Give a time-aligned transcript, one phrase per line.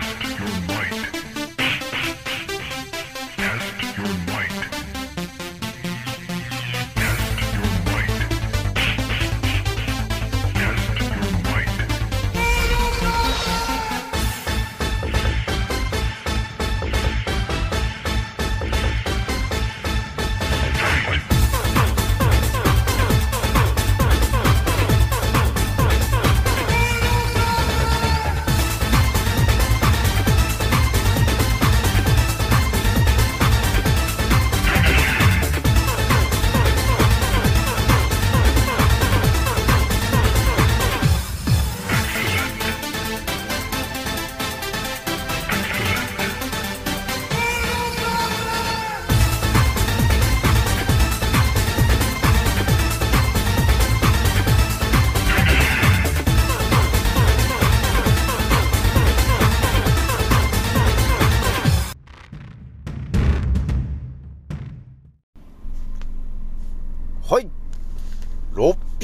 [0.00, 1.33] Test your might.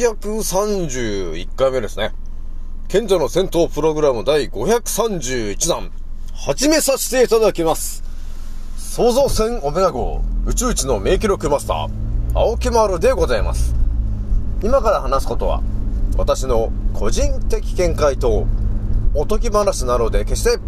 [0.01, 2.15] 631回目ですね。
[2.89, 5.91] 賢者の戦闘プログラム第531弾、
[6.33, 8.03] 始めさせていただきます。
[8.78, 11.89] 創造船オメガ号宇宙一の名記録マスター、
[12.34, 13.75] 青木丸でございます。
[14.62, 15.62] 今から話すことは、
[16.17, 18.47] 私の個人的見解と、
[19.15, 20.59] おとぎ話なので決して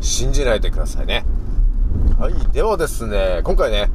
[0.00, 1.24] 信じないでくださいね。
[2.18, 2.34] はい。
[2.52, 3.90] ではですね、今回ね、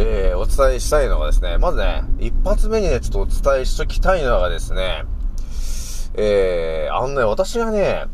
[0.00, 5.02] えー、お伝えしたいのがですね、まずね、一発目にね、ちょっとお伝えしときたいのがですね、
[6.14, 8.04] えー、あのね、私がね、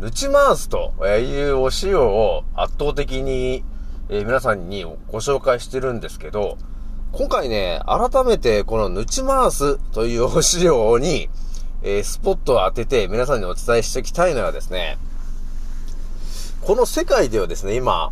[0.00, 3.62] ヌチマースというお塩を圧倒的に、
[4.08, 6.58] えー皆さんにご紹介してるんですけど、
[7.12, 11.28] 今回ね、改めてこのヌチマースというお塩に、
[11.84, 14.98] えースポットを当てて皆さんにお伝えしておきたいのはですね、
[16.62, 18.10] この世界ではですね、今、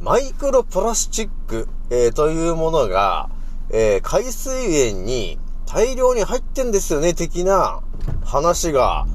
[0.00, 3.30] マイクロプラスチック、えーというものが、
[3.70, 7.80] えー海水源に大量に入ってんですよね、的な
[8.24, 9.06] 話が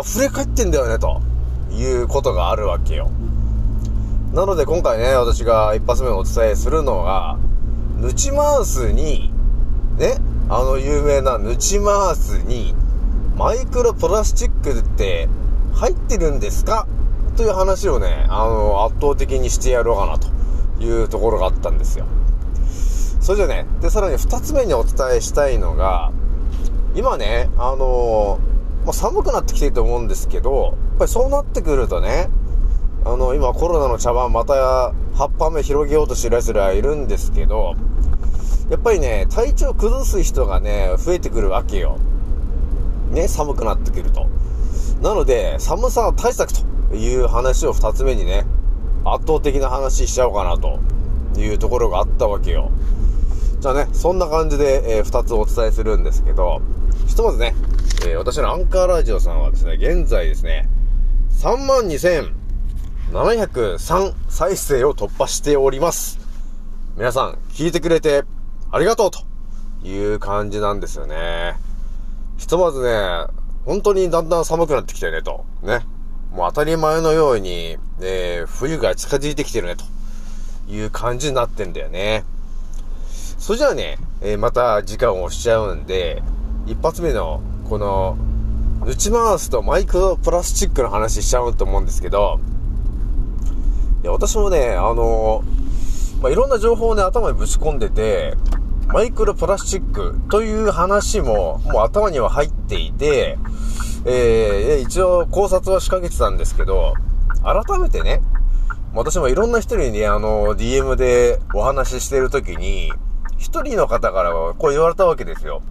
[0.00, 1.20] 溢れ返ってんだよね、と
[1.70, 3.10] いうことがあるわけよ。
[4.32, 7.38] なので今回ね、私が一発目お伝えするのが、
[8.00, 9.30] ヌチマースに、
[9.98, 10.16] ね、
[10.48, 12.74] あの有名なヌチマースに、
[13.36, 15.28] マイクロプラスチックって
[15.74, 16.88] 入ってるんですか？
[17.36, 20.28] という話をね、あの、圧倒的にしてやろうかなと
[20.82, 22.06] いうところがあったんですよ。
[23.20, 26.12] それじゃね、で、さらに二つ目にお伝えしたいのが、
[26.94, 28.38] 今ね、あの
[28.84, 32.30] まあ、寒くなってきてると思うんですけど、やっぱりそうなってくるとね、
[33.04, 37.74] あの、今コロナの茶番また葉っぱ目広げようとしてる奴らいるんですけど、
[38.70, 41.98] やっぱりね、体調崩す人がね、増えてくるわけよ。
[43.10, 44.26] ね、寒くなってくると。
[45.02, 46.60] なので、寒さ対策と
[46.94, 48.46] いう話を二つ目にね、
[49.04, 50.78] 圧倒的な話しちゃおうかなと
[51.38, 52.70] いうところがあったわけよ。
[53.60, 56.60] じゃあね、そんな感じで、えー二つお伝えするんですけど、
[57.06, 57.54] ひとまずね、
[58.06, 60.68] えー私のアンカーラジオさんはですね、現在ですね、
[61.38, 66.18] 32,703再生を突破しております。
[66.96, 68.24] 皆さん、聞いてくれて
[68.70, 69.20] ありがとうと
[69.86, 71.56] いう感じなんですよね。
[72.36, 73.26] ひとまずね、
[73.64, 75.44] 本当にだんだん寒くなってきたよねと。
[75.62, 75.86] ね。
[76.36, 79.84] もう当たり前のように、えー冬が近づいてきてるねと
[80.70, 82.24] いう感じになってんだよね。
[83.38, 86.22] それじゃあね、えーまた時間を押しちゃうんで、
[86.66, 88.18] 一発目のこの、
[88.84, 92.38] ヌチマースとマイクロプラスチックの話しちゃうと思うんですけど、
[94.02, 95.42] いや、私もね、あの
[96.20, 98.36] まあ、いろんな情報をね、頭にぶち込んでて、
[98.86, 103.36] マイクロプラスチックという話も、もう頭には入っていて、
[104.04, 106.94] えー、一応考察は仕掛けてたんですけど、
[107.42, 108.22] 改めてね、
[108.94, 112.92] 私もいろんな人にね、あの、DM でお話ししてるときに、
[113.38, 115.62] 一人の方からはこう言われたわけですよ。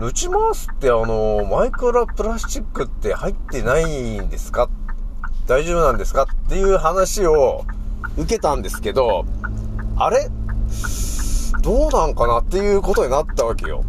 [0.00, 4.68] ヌチマースってあの、マイクロプラスチックって入ってないんですか？
[5.46, 6.22] 大丈夫なんですか？
[6.22, 7.64] っていう話を
[8.16, 9.24] 受けたんですけど、
[9.96, 10.28] あれ？
[11.62, 13.84] どうなんかなっていうことになったわけよ。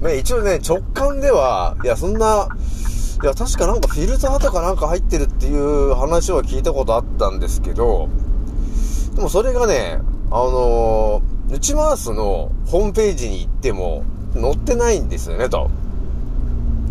[0.00, 2.48] ね、一応ね、直感では、いや、そんな、
[3.22, 8.08] いや、確かなんかフィルターとかなんか入ってるっていう話は聞いたことあったんですけど、
[9.14, 10.00] でもそれがね、
[10.30, 14.04] あのー、チマースのホームページに行っても
[14.34, 15.70] 載ってないんですよね、と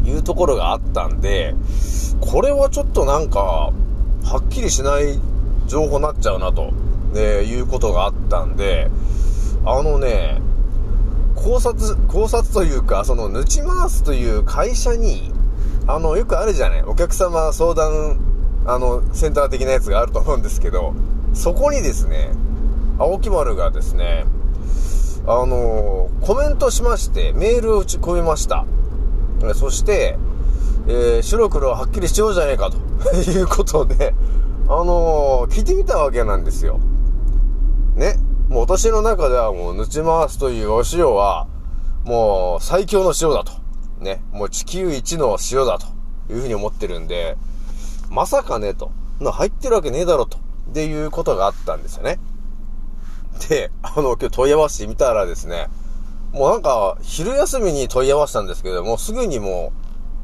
[0.06, 1.56] いうところがあったんで、
[2.22, 3.72] これはちょっとなんか、
[4.24, 5.20] はっきりしない
[5.68, 6.72] 情報になっちゃうなと、
[7.14, 8.90] ね、いうことがあったんで、
[9.66, 10.42] あのね、
[11.36, 15.32] 考察、考察というか、その、ヌチマースという会社に、
[15.88, 18.20] あの、よくあるじゃないお客様相談
[18.66, 20.94] あの、センター的なやつがあると思うんですけど、
[21.34, 22.32] そこにですね、
[22.98, 24.26] 青木丸がですね、
[25.26, 28.66] あのコメントしまして、メールを打ち込みました。
[29.56, 30.18] そして、
[30.88, 32.78] えー白黒ははっきりしようじゃねえかと
[33.16, 34.14] いうことで、
[34.68, 36.80] あのー聞いてみたわけなんですよ。
[37.96, 38.18] ね。
[38.50, 41.48] もう私の中ではもう、ぬち回すというお塩は、
[42.04, 43.54] もう最強の塩だと。
[44.00, 44.22] ね。
[44.32, 45.88] もう地球一の塩だと
[46.32, 47.38] いうふうに思ってるんで、
[48.10, 48.92] まさかねと。
[49.20, 50.38] な入ってるわけねえだろと。
[50.38, 52.20] っていうことがあったんですよね。
[53.50, 55.68] で、あの、今日問い合わせてみたらですね、
[56.32, 59.72] もうなんか、昼休みに問い合わせたんですけど、もすぐにも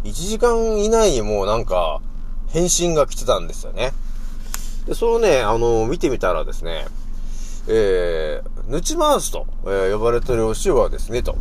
[0.03, 2.01] う、1時間以内にもうなんか、
[2.47, 3.91] 返信が来てたんですよね。
[4.85, 6.87] で、そのね、あの、見てみたらですね、
[7.71, 11.35] えー、ヌチマウスと、え呼ばれてるお塩はですね、と。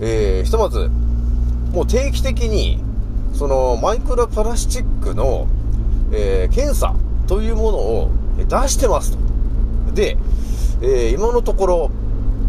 [0.00, 0.90] えー、ひとまず、
[1.72, 2.78] もう定期的に、
[3.32, 5.48] その、マイクロプラスチックの、
[6.12, 6.94] えー検査
[7.26, 9.18] というものを出してますと。
[9.94, 10.18] で、
[10.82, 11.90] えー今のところ、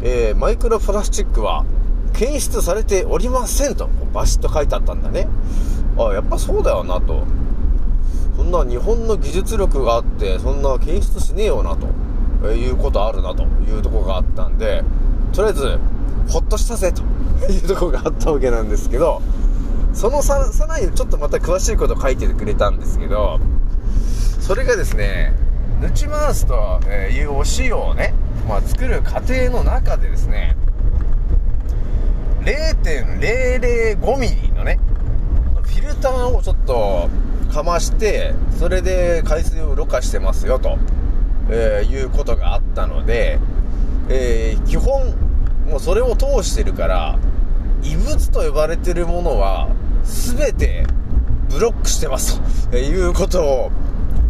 [0.03, 1.65] えーマイクロプラスチックは
[2.13, 5.29] 検出されておりませんと、こうバシッと書いてあったんだね。
[5.97, 7.23] あ、やっぱそうだよなと。
[8.35, 11.87] そんな日本の技術力があって、そんな検出しねえよなと、
[12.51, 14.83] いうことあるなというとこがあったんで、
[15.33, 15.79] とりあえず、
[16.29, 17.01] ほっとしたぜと
[17.51, 19.21] いうところがあったわけなんですけど、
[19.93, 23.39] そのさ、さらにちょっとまた詳しいこと書いてくれたんですけど、
[24.39, 25.33] それがですね、
[25.81, 26.79] ヌチマースと
[27.11, 28.13] いうお塩をね、
[28.47, 30.55] まあ、作る過程の中でですね、
[32.41, 34.79] 0.005ミリのね、
[35.63, 37.09] フィルターをちょっと
[37.51, 40.77] かまして、それで海水をろ過してますよと、
[41.49, 43.39] えーいうことがあったので、
[44.09, 45.13] えー基本、
[45.69, 47.19] もうそれを通してるから、
[47.83, 49.69] 異物と呼ばれてるものは、
[50.03, 50.85] 全て
[51.49, 53.71] ブロックしてますということを、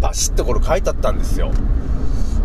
[0.01, 1.51] バシッとこれ書いてあったんですよ。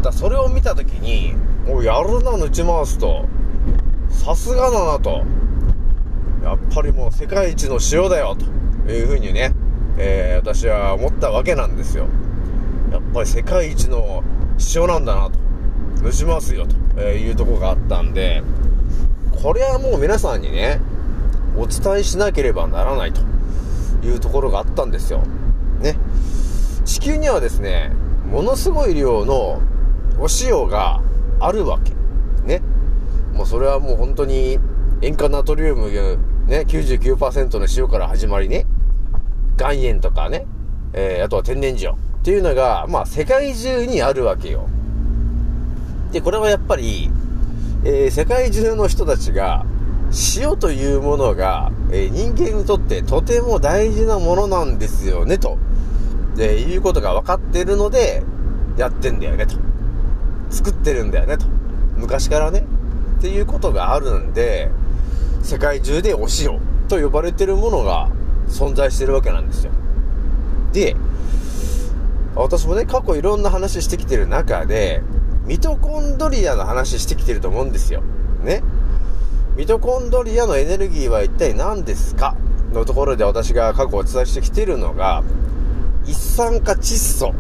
[0.02, 1.34] だそれを見たときに、
[1.67, 3.26] もうやるな、抜ち回すと。
[4.08, 5.25] さすがだなと。
[6.43, 8.37] やっぱりもう世界一の塩だよ、
[8.87, 9.52] というふうにね、
[9.99, 12.06] えー私は思ったわけなんですよ。
[12.90, 14.22] やっぱり世界一の
[14.75, 15.39] 塩なんだなと。
[16.03, 18.43] 抜しますよ、というとこがあったんで、
[19.43, 20.81] これはもう皆さんにね、
[21.57, 23.21] お伝えしなければならないと
[24.07, 25.23] いうところがあったんですよ。
[25.81, 25.97] ね。
[26.85, 27.93] 地球にはですね、
[28.31, 29.61] ものすごい量の
[30.19, 31.03] お塩が
[31.39, 31.93] あるわけ。
[32.47, 32.63] ね。
[33.35, 34.59] もうそれはもう本当に
[35.03, 35.91] 塩化ナトリウム
[36.47, 38.67] ね、99%の塩から始まりね、
[39.59, 40.47] 岩塩とかね、
[40.93, 44.69] えーあとは天然塩っていうのが、まあ世界中にあるわけよ。
[46.12, 47.11] で、これはやっぱり、
[47.84, 49.64] えー世界中の人たちが、
[50.37, 55.56] 塩というものが、えー人間にとってとても大事なものなんですよね、と。
[56.37, 58.22] で、いうことが分かってるので、
[58.76, 59.56] やってんだよね、と。
[60.50, 61.46] 作ってるんだよね、と。
[61.96, 62.64] 昔からね。
[63.19, 64.70] っていうことがあるんで、
[65.43, 68.11] 世界中でお塩と呼ばれてるものが
[68.49, 69.72] 存在してるわけなんですよ。
[70.72, 70.96] で、
[72.35, 75.03] 私もね、過去いろんな話してきてる中で、
[75.47, 78.03] ミトコンドリアの話してきてると思うんですよ。
[78.43, 78.62] ね。
[79.56, 82.37] ミトコンドリアのエネルギーは一体何ですか？
[82.72, 85.25] のところで私が過去お伝えしてきてるのが、
[86.06, 87.34] 一酸化窒素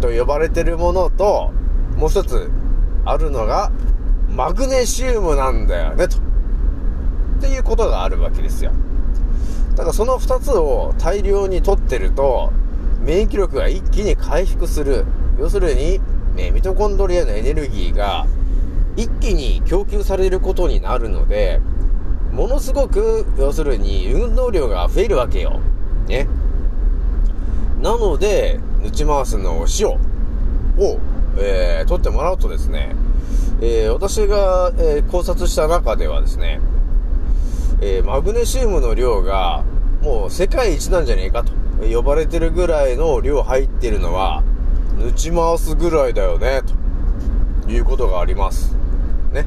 [0.00, 1.50] と呼ばれてるものと、
[1.96, 2.50] もう一つ
[3.06, 3.72] あるのが、
[4.28, 6.18] マグネシウムなんだよね、と。
[6.18, 6.20] っ
[7.40, 8.72] ていうことがあるわけですよ。
[9.70, 12.52] だからその二つを大量に取ってると、
[13.06, 15.06] 免疫力が一気に回復する。
[15.38, 16.00] 要するに、
[16.34, 18.26] ね、ミトコンドリアのエネルギーが
[18.96, 21.60] 一気に供給されることになるので、
[22.32, 25.60] ものすごく、要するに運動量が増えるわけよ。
[26.08, 26.26] ね。
[27.80, 29.90] なので、ヌチマースのお塩
[30.84, 30.98] を、
[31.38, 32.96] えー取ってもらうとですね、
[33.60, 36.60] えー私が、えー考察した中ではですね、
[37.80, 39.62] えーマグネシウムの量が
[40.02, 44.42] もう世界一なんじゃねえかと呼ばれてるぐらいの量入ってるのは、
[44.98, 46.62] ヌチマースぐらいだよね、
[47.64, 48.74] ということがあります。
[49.32, 49.46] ね。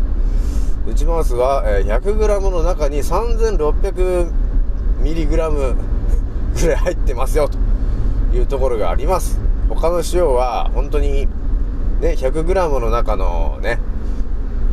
[0.85, 5.75] ヌチマースは、100g の中に 3600mg
[6.61, 7.57] ぐらい入ってますよ、と
[8.35, 9.39] いうところがあります。
[9.69, 11.27] 他の塩は本当に
[11.99, 13.79] ね、100g の中のね、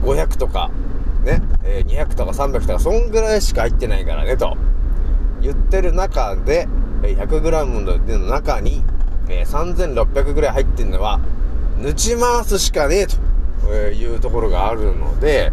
[0.02, 0.70] 500とか、
[1.24, 4.56] ね、え200とか300とか、そんぐらいしか入ってないからね、と
[5.40, 6.68] 言ってる中で、
[7.02, 8.82] 100g の中に、
[9.28, 11.20] え3600ぐらい入ってるのは、
[11.78, 15.52] 抜ち回すしかねえというところがあるので、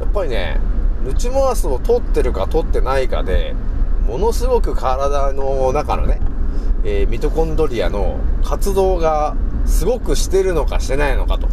[0.00, 0.60] やっぱりね、
[1.04, 3.54] 抜ち回すを取ってるか取ってないかで、
[4.06, 6.20] ものすごく体の中のね、
[6.84, 11.48] えーミトコンドリアの活動がすごくしてるのかしてないのかと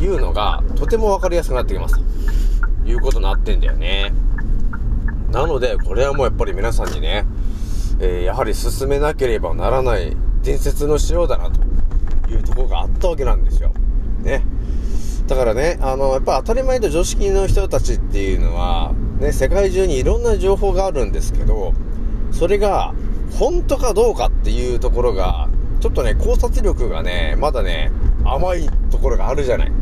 [0.00, 4.12] いうのがとても分かりやすくなってきますということになってんだよね。
[5.30, 7.26] なのでこれはもうやっぱり皆さんにね、
[7.98, 11.60] えーやはり進めなければならない伝説の塩だなと
[12.30, 13.72] いうところがあったわけなんですよ。
[14.22, 14.42] ね。
[15.26, 21.72] だからね、あの、やっぱ当たり前と常識の人たちっていうのは、ね、世界中にいろんな情報があるんですけど、
[22.30, 22.94] それが、
[23.38, 25.48] 本当かどうかっていうところが、
[25.80, 27.90] ちょっとね、考察力がね、まだね、
[28.24, 29.72] 甘いところがあるじゃない。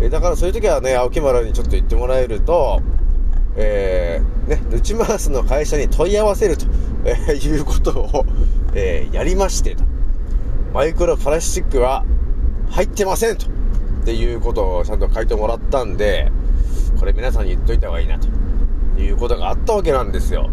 [0.00, 2.82] えだからそういう時はね、青木丸にちょっと言ってもらえると、
[3.56, 6.66] えー、ね、ルチマースの会社に問い合わせると、
[7.04, 8.26] え ーいうことを、
[8.74, 9.84] えーやりましてと。
[10.72, 12.04] マイクロプラスチックは
[12.70, 13.46] 入ってませんと。
[13.46, 16.30] っていうことをちゃんと書いてもらったんで、
[16.98, 18.28] これ皆さんに言っといた方がいいなと
[19.00, 20.48] いうことがあったわけなんですよ。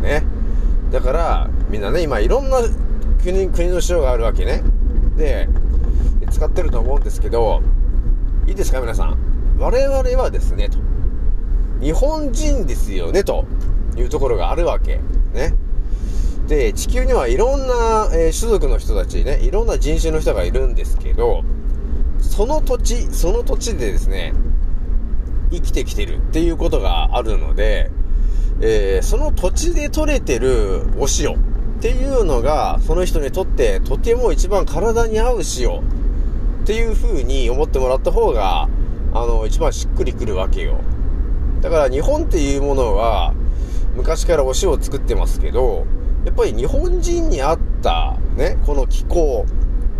[0.00, 0.22] ね。
[0.90, 2.58] だから、みんなね、今いろんな
[3.22, 4.62] 国、国の塩があるわけね。
[5.16, 5.48] で、
[6.30, 7.60] 使ってると思うんですけど、
[8.46, 9.18] いいですか皆さん？
[9.58, 10.78] 我々はですね、と。
[11.80, 13.44] 日本人ですよね、と
[13.96, 15.00] いうところがあるわけ。
[15.34, 15.54] ね。
[16.48, 21.42] で、地球にはいろんな、えー種族の人たちね、いろんな人種の人がいるんですけど、
[22.20, 24.34] その土地、その土地でですね、
[25.50, 27.90] 生きてきてるっていうことがあるので、
[28.60, 31.38] えーその土地で採れてるお塩っ
[31.80, 35.82] ていうのが、その人にとってとても一番体に合う塩っ
[36.66, 38.68] ていう風に思ってもらった方が、
[39.14, 40.80] あの、一番しっくりくるわけよ。
[41.62, 43.32] だから日本っていうものは、
[43.96, 45.86] 昔からお塩を作ってますけど、
[46.24, 49.44] やっぱり日本人に合った、ね、この気候、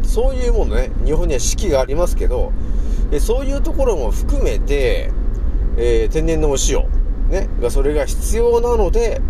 [0.03, 2.53] そういうものね、日本には四季がありますけど、
[3.11, 5.13] でそういうところも含めて、
[5.77, 6.87] えー天然のお塩、
[7.29, 9.21] ね、がそれが必要なので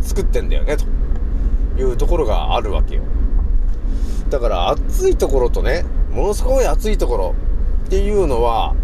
[0.00, 0.84] 作ってんだよね、と
[1.80, 3.02] いうところがあるわけよ。
[4.30, 7.34] だから暑いところとね、ものすごい暑いところ
[7.86, 8.74] っていうのは、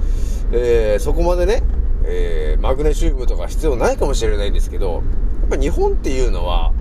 [0.53, 1.63] えーそこまでね、
[2.05, 5.03] えーマグネシウムとか必要ないかもしれないんですけど、
[5.41, 6.73] やっぱ日本っていうのは、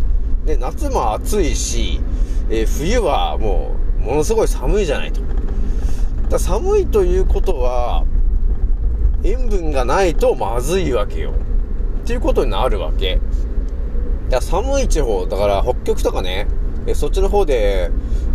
[0.46, 2.02] ね、夏も暑いし、
[2.50, 5.22] えー冬はもう、ものすごい寒いじゃないと。
[6.30, 8.04] だ寒いということは、
[9.24, 11.32] 塩分がないとまずいわけよ。
[12.02, 13.20] っていうことになるわけ。
[14.30, 16.48] だ寒い地方、だから北極とかね、
[16.88, 17.90] えそっちの方で、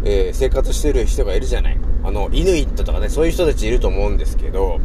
[0.04, 1.78] えー生活してる人がいるじゃない。
[2.04, 4.80] あの、イヌイットとかね、そういう人たちいると思うんですけど、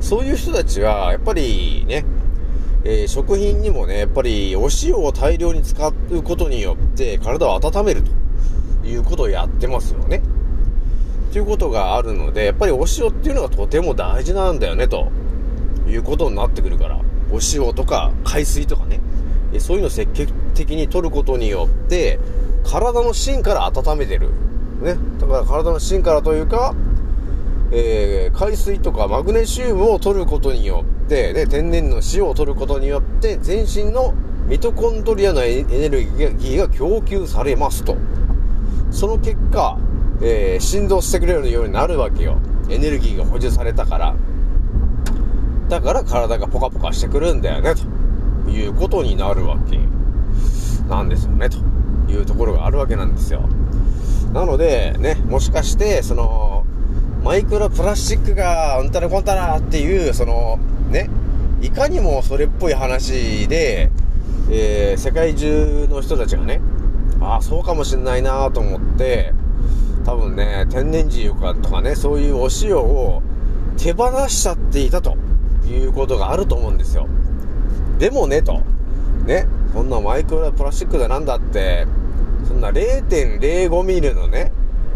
[0.00, 2.04] そういう人たちは、やっぱりね、
[2.84, 10.22] えー食品にもね、やっぱりお塩を大量に使うことによって体を温めるということをやってますよね。
[11.32, 15.10] ということがあるので、やっぱりお塩っていうのがとても大事なんだよね、と
[15.86, 19.00] いうことになってくるから、お塩とか海水とかね、
[19.58, 22.18] そういうのを積極的に取ることによって、
[22.64, 24.30] 体の芯から温めてる。
[24.80, 24.96] ね。
[25.20, 26.74] だから体の芯からというか、
[27.72, 34.14] えー海水とかマグネシウムを取ることによって、ね、天然の塩を取ることによって、全身の
[34.46, 37.96] ミトコンドリアのエネルギーが供給されますと。
[38.90, 39.78] その結果、
[40.22, 42.38] えー振動してくれるようになるわけよ。
[42.68, 44.14] エネルギーが補充されたから。
[45.68, 47.74] だから体がポカポカしてくるんだよね、
[48.44, 49.78] ということになるわけ
[50.88, 51.58] なんですよね、と
[52.10, 53.48] いうところがあるわけなんですよ。
[54.32, 56.59] なので、ね、もしかして、その、
[57.22, 60.58] マイクロプラスチックがうんたらこんたらっていう、その、
[60.90, 61.10] ね、
[61.60, 63.90] いかにもそれっぽい話で、
[64.50, 66.60] えー世界中の人たちがね、
[67.20, 69.34] ああ、そうかもしんないなと思って、
[70.04, 73.22] 多分ね、天然塩とかね、そういうお塩を
[73.76, 75.16] 手放しちゃっていたと
[75.66, 77.06] いうことがあると思うんですよ。
[77.98, 78.62] でもね、と。
[79.26, 81.86] ね、こんなマイクロプラスチックだなんだって、
[82.48, 84.52] そんな0.05ミリのね、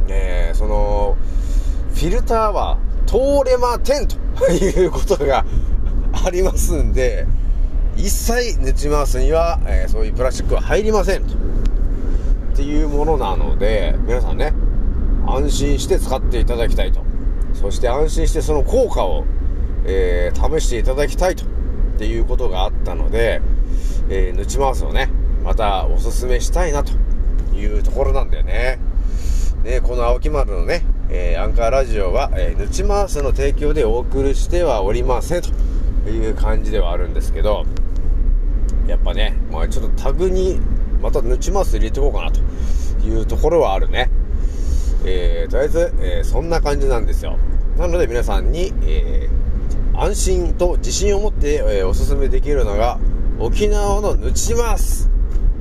[0.09, 1.17] えーその、
[1.95, 4.17] フィルターは通れませんと
[4.51, 5.45] いうことが
[6.27, 7.27] ありますんで、
[7.97, 11.35] 一切ヌチマウスには、えーそういうプラスチックは入りませんと。
[11.35, 14.53] っていうものなので、皆さんね、
[15.27, 17.01] 安心して使っていただきたいと。
[17.53, 19.25] そして安心してその効果を、
[19.87, 21.45] えー試していただきたいと。
[21.45, 21.47] っ
[21.97, 23.41] ていうことがあったので、
[24.09, 25.11] えー、ヌチマウスをね、
[25.45, 26.93] またおすすめしたいなと
[27.57, 28.79] いうところなんだよね。
[29.63, 30.83] ね、この青木丸のね、
[31.17, 37.65] えーアンカーラジオは、えー、ヌチマウスの提供でお送りしてはおりませんという感じではあるんですけど、
[38.89, 40.59] やっぱね、まあちょっとタグに
[41.01, 42.41] またヌチマウス入れていこうかなと
[43.07, 44.11] いうところはあるね。
[45.07, 47.39] えー、とりあえず、えーそんな感じなんですよ。
[47.77, 49.45] なので皆さんに、えー
[49.97, 52.99] 安心と自信を持って、えーおすすめできるのが
[53.39, 55.09] 沖縄のヌチマウス。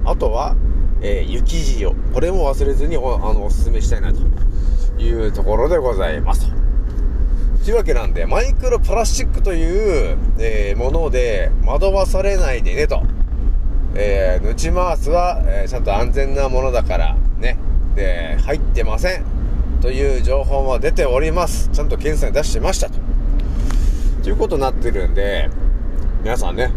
[0.03, 0.55] あとは、
[1.01, 1.93] えー雪塩。
[2.11, 4.19] これも忘れずにお、あの、おすすめしたいなと
[5.03, 6.51] いうところでございます
[7.63, 7.71] と。
[7.71, 13.03] いうわけなんで、マイクロプラスチックという、えーもので惑わされないでねと。
[13.95, 17.57] えー、ヌチマースは、えーちゃんと安全なものだから、ね。
[17.95, 19.23] で、入ってません。
[19.81, 21.69] という情報も出ております。
[21.69, 22.99] ちゃんと検査に出してましたと。
[24.23, 25.49] ということになってるんで、
[26.21, 26.71] 皆さんね、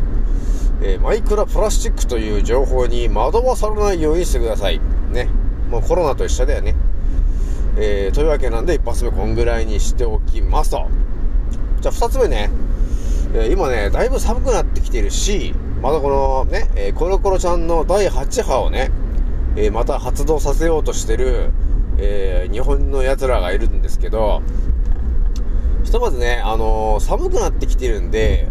[0.83, 4.81] えーマイクロプラスチックという情報に惑わされないようにしてください。
[5.11, 5.29] ね。
[5.69, 6.77] もうコロナと一緒だよね。
[7.79, 10.89] えー、というわけなんで、一発目こんぐらいにしておきますと。
[11.83, 12.51] じゃあ二つ目ね。
[13.35, 18.91] えー今ね、だいぶ寒くなってきてるし、またこのね、えーコロコロちゃんの第8波をね、
[19.57, 21.51] えまた発動させようとしてる、
[21.99, 24.41] え日本の奴らがいるんですけど、
[25.85, 28.49] ひとまずね、あの寒くなってきてるんで、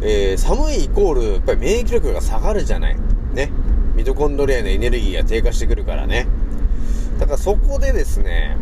[0.00, 2.96] え寒いイコール、やっぱり免疫力が下がるじゃない。
[3.34, 3.50] ね。
[3.94, 6.28] ミトコンドリアのエネルギーが低下してくるからね。
[7.18, 8.56] だからそこでですね、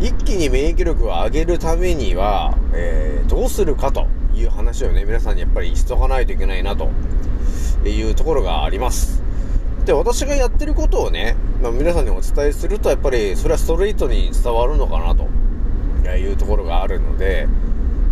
[0.00, 6.90] 一気に免疫力を上げるためには、えーどうするかという話をね、皆さんにやっぱりしとかないといけないなと
[7.88, 9.22] いうところがあります。
[9.86, 15.28] で、私がやってることをね、まあ、皆さんにお伝えすると、やっぱりそれはストレートに伝わるのかなと
[16.10, 17.48] いうところがあるので、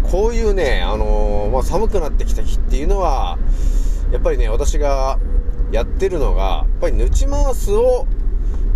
[0.05, 3.39] こういうね、あのーまあ、寒くなってきた日っていうのは、
[4.11, 5.19] やっぱりね、私が
[5.71, 8.07] やってるのが、やっぱりヌチマースを、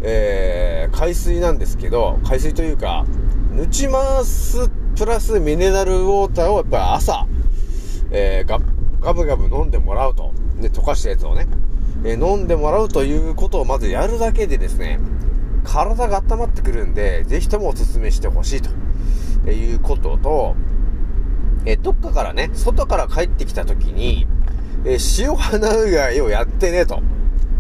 [0.06, 3.06] えー、海水なんですけど、海水というか、
[3.52, 7.26] ヌチマースプラスミネラルウォーターをやっぱり朝、
[8.10, 8.60] えー、
[9.00, 10.32] ガブガブ飲んでもらうと。
[10.60, 11.48] で、溶かしたやつをね、
[12.04, 15.00] えー飲んでもらうということをまずやるだけでですね、
[15.64, 20.54] 体が温まってくるんで、ぜひともお勧めしてほしいということと、
[21.64, 24.26] えどっかからね、外から帰ってきた時に、
[24.84, 27.00] えー塩鼻うがいをやってね、と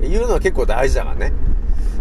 [0.02, 1.32] いうのは結構大事だからね。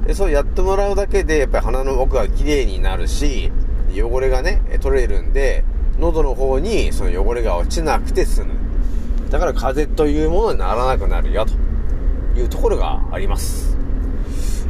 [0.05, 3.51] でそうやってもらうだけで、やっぱり鼻の奥が綺麗になるし、
[3.95, 5.63] 汚れがね、取れるんで、
[5.99, 8.53] 喉の方にその汚れが落ちなくて済む。
[9.29, 13.77] だから風邪というものにならなくなるよ、というところがあります。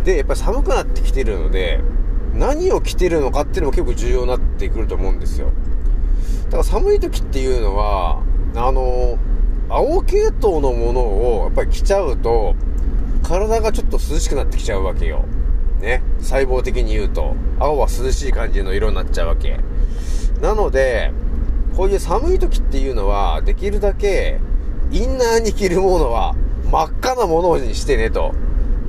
[0.04, 1.80] で、やっぱり寒くなってきてるので、
[2.34, 5.52] 何を着てるのかっていうのも結構重要になってくると思うんですよ。
[6.46, 8.22] だから寒い時っていうのは、
[8.56, 9.18] あの、
[9.70, 12.56] 青系統のものをやっぱり着ちゃうと、
[13.24, 15.26] 体がちょっと涼しくなってきちゃうわけよ。
[15.80, 16.04] ね。
[16.20, 19.60] 細胞的に言うと、青は涼しい感じの色になっちゃうわけ。
[20.42, 21.12] なので、
[21.76, 24.40] こういう寒い時っていうのは、できるだけ、
[24.92, 26.36] インナーに着るものは
[26.72, 28.34] 真っ赤なものにしてね、と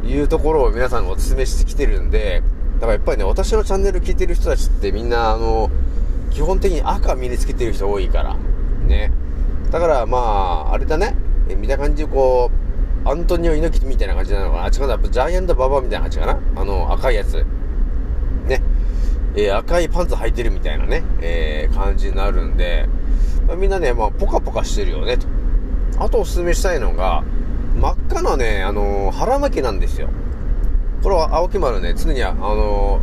[0.05, 2.42] いうところを皆さんにお勧めしてきてるんで、
[2.75, 5.70] だからやっぱりね、私のチャンネル聞いてる人たちってみんな、あの、
[6.31, 8.37] 基本的に赤身につけてる人多いから、
[8.87, 9.12] ね。
[9.70, 11.16] だからまあ、あれだね、
[11.57, 12.63] 見た感じこう、
[13.04, 14.64] アントニオ猪木みたいな感じなのかな？
[14.64, 16.40] あ、違うな、やっぱジャイアントババアみたいな感じかな？
[16.56, 17.44] あの、赤いやつ。
[18.46, 18.62] ね。
[19.36, 22.88] えー赤いパンツ履いてるみたいなね、えー感じになるんで、
[23.46, 25.26] まあみんなね、まあ、ポカポカしてるよね、と。
[25.98, 27.24] あとおすすめしたいのが、
[27.80, 30.08] 真っ赤なね、あのー腹巻きなんですよ。
[31.02, 33.00] これは青木丸ね、常にあ、あの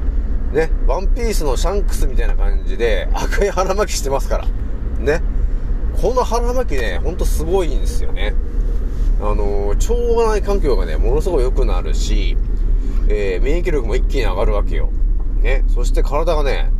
[0.53, 4.45] ーね、ワンピースのシャンクスみたいな感じで赤い腹巻きしてますから。
[4.99, 5.21] ね。
[6.01, 8.33] この腹巻きね、ほんとすごいんですよね。
[9.21, 12.37] あのー腸内環境がね、ものすごい良くなるし、
[13.07, 14.89] えー免疫力も一気に上がるわけよ。
[15.41, 15.63] ね。
[15.67, 16.71] そして体がね、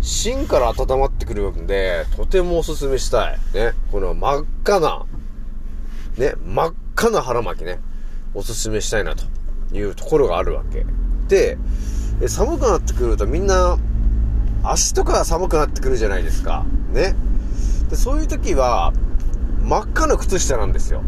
[0.00, 3.38] 芯から温まってくるんで、とてもおすすめしたい。
[3.52, 3.72] ね。
[3.92, 5.04] この真っ赤な、
[6.16, 7.80] ね、真っ赤な腹巻きね、
[8.34, 9.24] おすすめしたいなと
[9.76, 10.86] いうところがあるわけ。
[11.28, 11.58] で、
[12.28, 13.78] 寒くなってくるとみんな、
[14.62, 16.64] 足とか寒くなってくるじゃないですか。
[16.92, 17.14] ね。
[17.90, 18.92] で、そういう時は、
[19.62, 21.02] 真っ赤な靴下なんですよ。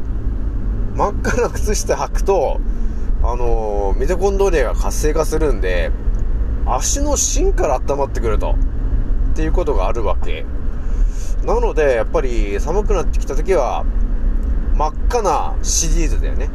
[0.94, 2.60] 真っ赤な靴下履くと、
[3.22, 5.90] あのーミトコンドリアが活性化するんで、
[6.66, 8.56] 足の芯から温まってくると。
[9.32, 10.44] っていうことがあるわけ。
[11.44, 13.84] なので、やっぱり寒くなってきた時は、
[14.74, 16.50] 真っ赤なシリーズだよね。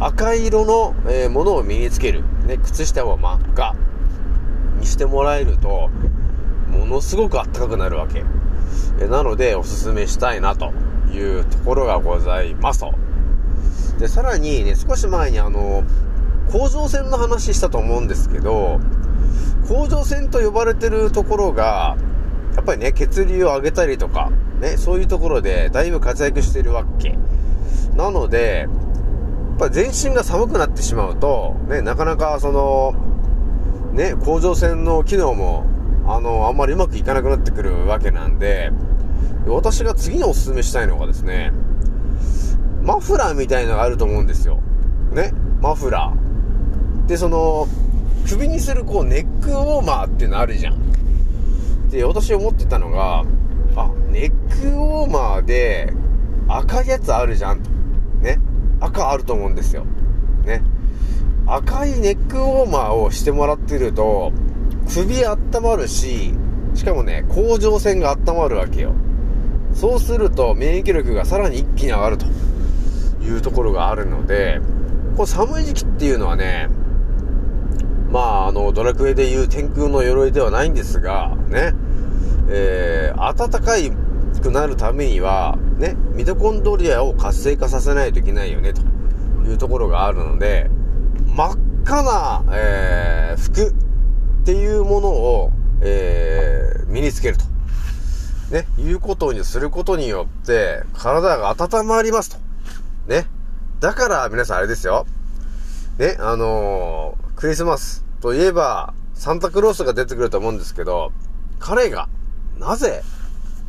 [0.00, 2.24] 赤色の、えーものを身につける。
[2.46, 3.74] ね、靴下は真っ赤
[4.80, 5.90] にしてもらえると、
[6.70, 8.24] ものすごく暖かくなるわけ。
[9.00, 10.72] えなので、おすすめしたいなと
[11.12, 12.94] いうところがございますと。
[13.98, 15.84] で、さらにね、少し前にあの、
[16.52, 18.80] 甲状腺の話したと思うんですけど、
[19.68, 21.96] 甲状腺と呼ばれてるところが、
[22.54, 24.30] やっぱりね、血流を上げたりとか、
[24.60, 27.18] ね、そういうところでだいぶ活躍してるわけ。
[27.96, 32.94] なので、やっぱ全身が寒くなってしまうと、ね、なかなかその、
[33.92, 35.64] ね、甲状腺の機能も、
[36.06, 38.70] あの、あんまりうまくいかなくなってくるわけなんで、
[39.46, 41.52] 私が次にお勧めしたいのがですね、
[42.86, 44.60] マフラーみたいのがあると思うんですよ。
[45.12, 47.06] ね、マフラー。
[47.06, 47.66] で、その、
[48.28, 51.90] 首にするこうネックウォーマーっていうのあるじゃん。
[51.90, 53.24] で、私思ってたのが、
[53.74, 54.30] あ、ネッ
[54.62, 55.92] クウォーマーで
[56.46, 57.70] 赤いやつあるじゃんと。
[58.20, 58.38] ね？
[58.78, 59.84] 赤あると思うんですよ。
[60.44, 60.62] ね？
[61.46, 64.32] 赤いネックウォーマーをしてもらってると、
[64.94, 66.32] 首温まるし、
[66.74, 68.92] しかもね、甲状腺が温まるわけよ。
[69.74, 72.26] そうすると免疫力がさらに一気に上がると
[73.26, 74.60] いうところがあるので、
[75.16, 76.68] こう寒い時期っていうのはね、
[78.10, 81.74] まあ、あの、ドラクエでいう天空の鎧ではないんですが、ね、
[82.48, 83.74] えー、暖か
[84.40, 88.82] くなるためには、ね、ミトコンドリアを活性化させないといけないよね、と
[89.44, 90.70] いうところがあるので、
[91.26, 97.44] 真っ赤な、えー、服っていうものを、えー、身につけると。
[98.50, 102.45] ね、いうことにすることによって、体が温まりますと。
[103.06, 103.26] ね。
[103.80, 105.06] だから皆さんあれですよ。
[105.98, 111.12] ね、あのー、クリスマスといえば、サンタクロースが出てくると思うんですけど、
[111.58, 112.08] 彼が、
[112.58, 113.02] なぜ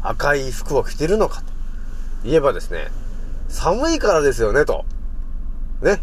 [0.01, 1.47] 赤い服を着てるのかと
[2.23, 2.87] 言えばですね、
[3.47, 4.85] 寒いからですよね、と。
[5.81, 6.01] ね。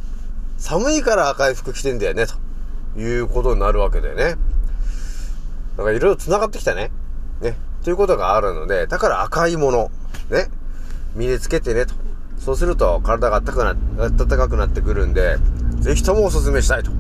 [0.57, 4.37] 寒いから赤い服着てんだよね、ということになるわけだよね。
[5.77, 6.91] なんかいろいろ繋がってきたね。
[7.41, 7.57] ね。
[7.83, 9.91] ということがあるので、だから赤いもの、
[10.31, 10.49] ね。
[11.15, 11.95] 身につけてね、と。
[12.45, 15.39] そうすると体が暖かくな、暖かくなってくるんで、
[15.81, 16.91] ぜひともお勧めしたいと。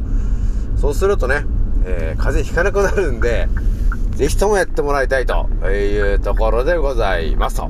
[0.78, 1.44] そうするとね、
[1.84, 3.46] えー、風邪ひかなくなるんで、
[4.12, 7.68] ぜひともやってもらいたいというところでございますと。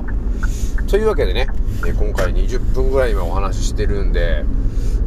[0.87, 1.47] というわけでね、
[1.85, 4.45] え今回20分ぐらい今お話ししてるんで、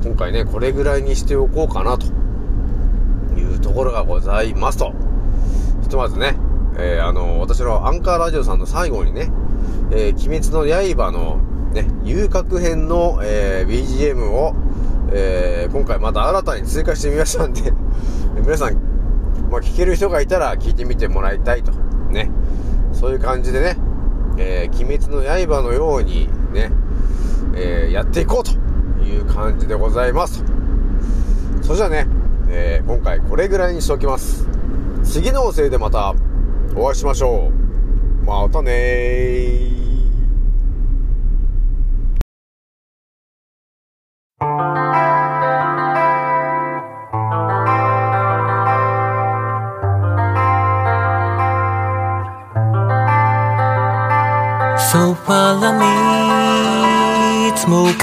[0.05, 2.05] 今回ね、これぐらいにしておこうかなと
[3.35, 4.93] いうところがございますと。
[5.85, 6.37] ひとまずね、
[6.77, 9.33] えー、あの、私のアンカーラジオさんの最後にね、
[9.91, 14.55] えー、鬼滅の刃のね、遊郭編の、えー、BGM を、
[15.13, 17.73] えー、今回また新たに追加してみましたんで
[18.41, 18.75] 皆さん、
[19.51, 21.73] まあ、聞ける人がいたら聞いてみてもらいたいと。
[22.11, 22.31] ね。
[22.93, 23.77] そういう感じでね、
[24.39, 26.73] えー、鬼滅の刃のようにね、
[27.55, 28.53] え、やっていこうと
[29.05, 30.45] いう感じでございます
[31.63, 32.07] それじゃあね、
[32.49, 34.49] え、今回これぐらいにしておきます。
[35.05, 36.15] 次の音声でまた
[36.75, 37.51] お会いしましょ
[38.23, 38.25] う。
[38.25, 39.78] またねー。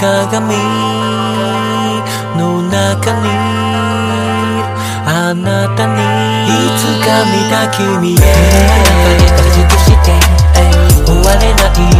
[0.06, 0.54] 鏡
[2.38, 3.28] の中に
[5.04, 5.98] あなたに。
[6.46, 8.16] いつか見た君へ。
[9.18, 10.14] 形として
[11.04, 11.95] 終われない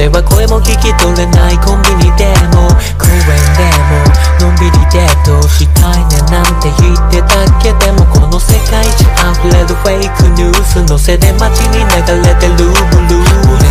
[0.00, 2.24] では声も聞き取れないコンビニで
[2.56, 2.72] も。
[2.96, 3.20] 公園
[3.52, 4.00] でも。
[4.40, 7.68] のんびりデートしたいねなんて言ってたけ？
[7.84, 9.04] でもこの世界中
[9.44, 12.72] 溢れるフェイクニュースのせで街に流れてる。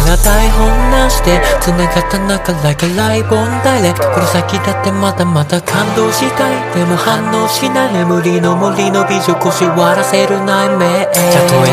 [0.09, 6.75] ブルー俺ら台本なしで繋がった中 like a live on direct この先だってまだまだ感動したい。
[6.75, 7.93] でも反応しない。
[7.93, 11.13] 眠りの森の美女腰割らせる内面た
[11.47, 11.69] とえ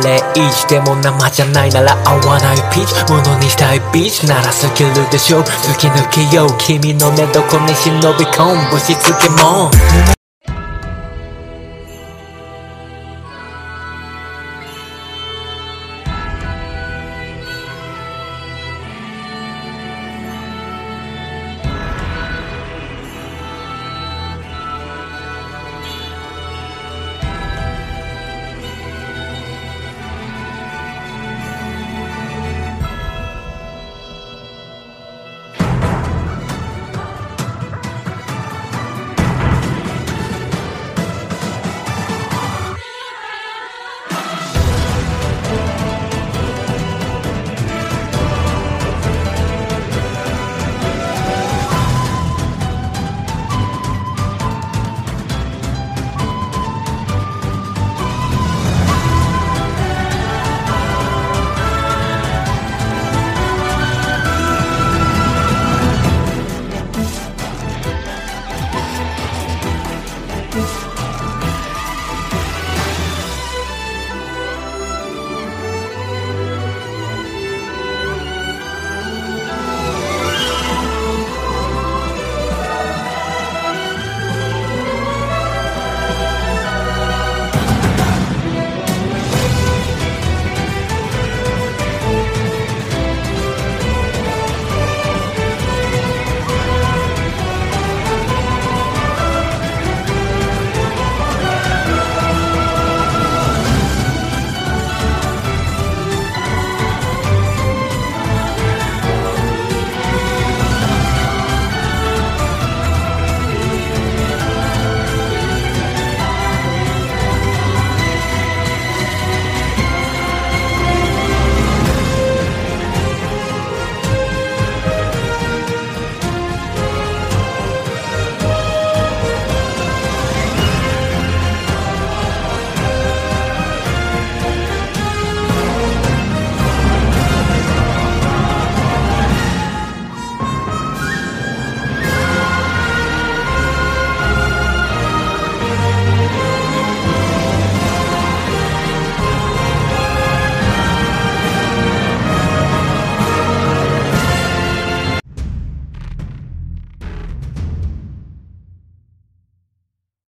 [0.00, 0.80] 0.01で。
[0.80, 3.12] も生じゃないなら合わないピーチ。
[3.12, 4.26] ものにしたいビーチ。
[4.26, 5.40] ならスキルでしょ。
[5.40, 6.48] う突き抜けよう。
[6.58, 8.80] 君の寝床に忍び込む。
[8.80, 10.25] しつけもん。